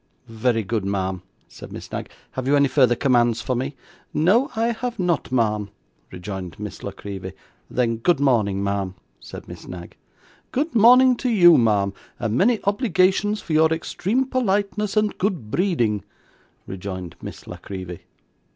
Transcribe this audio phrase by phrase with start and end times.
[0.27, 2.09] 'Very good, ma'am,' said Miss Knag.
[2.31, 3.75] 'Have you any further commands for me?'
[4.15, 5.69] 'No, I have not, ma'am,'
[6.11, 7.33] rejoined Miss La Creevy.
[7.69, 9.95] 'Then good morning, ma'am,' said Miss Knag.
[10.51, 16.03] 'Good morning to you, ma'am; and many obligations for your extreme politeness and good breeding,'
[16.65, 17.99] rejoined Miss La Creevy.